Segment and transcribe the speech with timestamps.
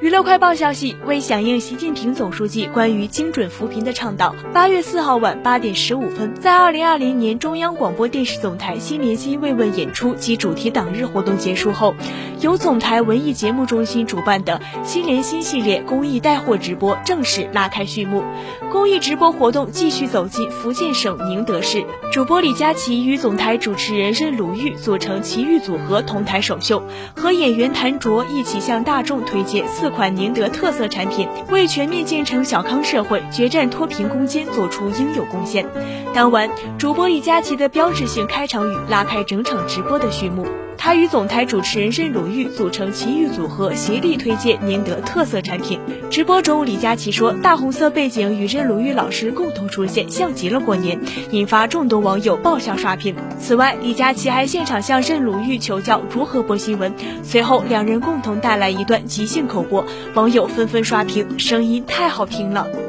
[0.00, 11.96] 娱乐快报消息：为响应习近平总书记关于精准扶贫的倡导，八月四号晚八点十五分，在二零二零年中央广播电视总台新联新慰问演出及主题党日活动结束后，
[12.40, 18.22] 由总台文艺节目中心主办的新联新系列公益带货直播正式拉开序幕。
[18.70, 26.84] 公益直播活动继续走进福建省宁德市，主播李佳琦与总台主持人任鲁豫组成奇遇组合同台首秀，
[27.16, 29.87] 和演员谭卓一起向大众推介四。
[29.90, 35.66] 款宁德特色产品，为全面建成小康社会、决战脱贫攻坚做出应有贡献。
[36.14, 40.46] 当晚，主播李佳琦的标志性开场语拉开整场直播的序幕。
[40.78, 45.78] 他与总台主持人任鲁豫组成奇遇组合，协力推荐宁德特色产品。
[46.08, 50.98] 直播中，李佳琦说：“大红色背景与任鲁豫老师共同出现，像极了过年，
[51.30, 56.94] 引发众多网友爆笑刷屏。”此外，李佳琦还现场向任鲁豫求教如何播新闻。
[57.22, 59.84] 随后，两人共同带来一段即兴口播，
[60.14, 62.87] 网友纷纷刷屏，声音太好听了。